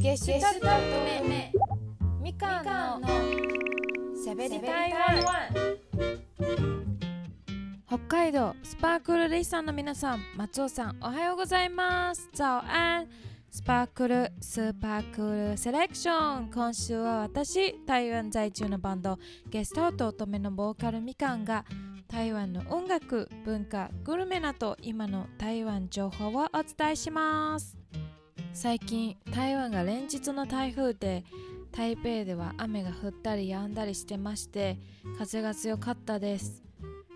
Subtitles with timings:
[0.00, 1.52] ゲストとめ
[2.22, 3.08] みかんの
[4.16, 5.78] しゃべり台湾
[7.86, 12.30] 北海道スパークルレイさんの皆さん松尾さんおはようございます。
[12.32, 13.08] 早安
[13.50, 16.50] スパークルスーパークールセレクション。
[16.50, 19.18] 今週は私台湾在住のバンド
[19.50, 21.66] ゲストと乙女のボーカルみかんが
[22.08, 27.79] 台湾の音楽文化グルメなど今の台湾情報をお伝えします。
[28.52, 31.24] 最近台湾が連日の台風で
[31.72, 34.76] 台北では雨が降ったり止んだりしてまして
[35.18, 36.62] 風が強かったです。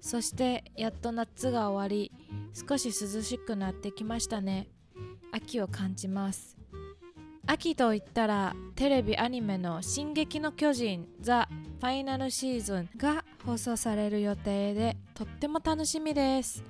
[0.00, 2.10] そしてやっと夏が終わり
[2.52, 4.68] 少し涼しくなってきましたね。
[5.32, 6.56] 秋を感じます。
[7.46, 11.48] 秋といったらテレビアニメの「進撃の巨人ザ・
[11.80, 16.62] ファイナルシーズン」が放送される予定でとっても楽しみです。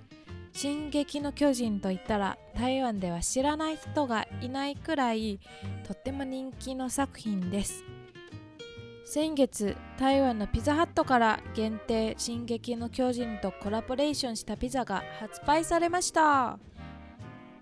[0.53, 5.39] 進撃の巨人といったら台湾では知らない人がいないくらい
[5.87, 7.85] とっても人気の作品です。
[9.05, 16.59] 先月台湾のピザハットから限定「進撃の巨人」とコラボレーションしたピザが発売されました。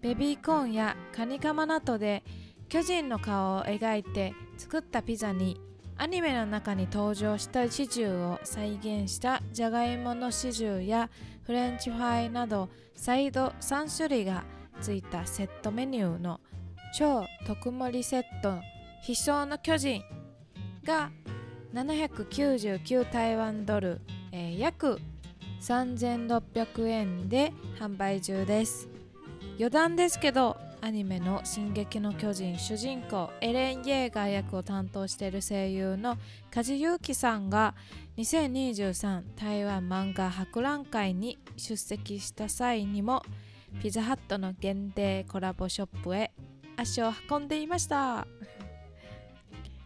[0.03, 2.23] ベビーコーンやカニカマなどで
[2.69, 5.59] 巨人の顔を描いて作ったピザに
[6.01, 11.11] アニメの中に登場したシチューを再現したじゃがいものシチューや
[11.43, 14.45] フレンチフライなどサイド3種類が
[14.81, 16.39] ついたセットメニューの
[16.95, 18.61] 超特盛セット
[19.03, 20.05] 必勝の巨人
[20.85, 21.11] が
[21.75, 25.01] 799台湾ドル、えー、約
[25.61, 28.89] 3600円で販売中です。
[29.59, 36.17] 余談ですけどアニメの「進撃の巨人」主人公エレン・イェーガー役を担当している声優の
[36.51, 37.75] 梶裕貴さんが
[38.17, 43.23] 2023台湾漫画博覧会に出席した際にも
[43.83, 46.33] ピザハットの限定コラボショップへ
[46.77, 48.27] 足を運んでいました。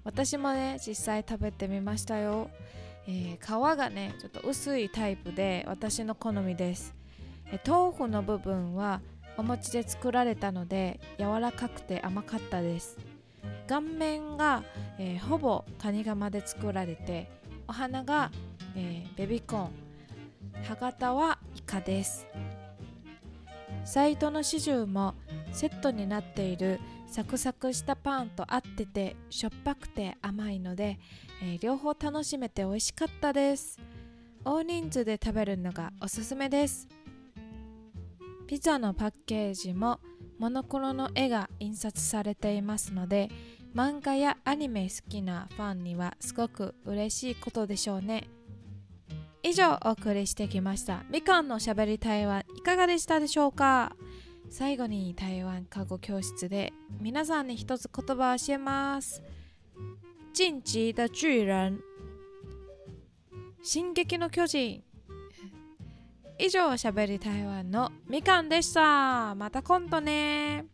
[0.05, 2.51] 私もね実際食べてみましたよ、
[3.07, 6.95] えー、皮がねちょっと薄いタイプで私の好みです、
[7.47, 9.01] え豆腐の部分は
[9.37, 12.99] お餅で作られたので柔らかくて甘かったです。
[13.69, 14.63] 顔面が、
[14.99, 17.31] えー、ほぼカニカマで作られて
[17.67, 18.31] お花が、
[18.77, 19.71] えー、ベビーコーン。
[20.65, 22.27] 歯型はイカです。
[23.85, 25.15] サイトの始終も
[25.53, 26.79] セットになっている
[27.09, 30.99] サクサクしたパンと合っててしょっぱくて甘いので、
[31.43, 33.79] えー、両方楽しめて美味しかったです。
[34.45, 36.89] 大人数で食べるのがおすすめです。
[38.47, 40.01] ピザのパッケージも
[40.39, 43.31] モノクロの絵が印刷されていますので
[43.75, 48.29] 漫画やアニメ好きなファンにはすごく嬉しいことでしょうね。
[49.43, 51.03] 以上お送りしてきました。
[51.11, 53.97] みかんのしゃべり台湾いかがでしたでしょうか？
[54.51, 59.23] 最後に台湾過語教室で皆さんに一つ言葉を教えます。
[60.35, 61.81] 晋級的巨人
[63.63, 64.85] 進撃の巨人。
[66.39, 69.35] 以上しゃべり台湾のみかんでした。
[69.35, 70.65] また今度ね。